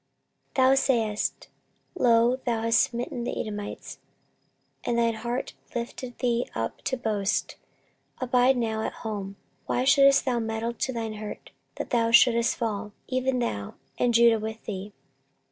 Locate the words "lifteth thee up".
5.75-6.81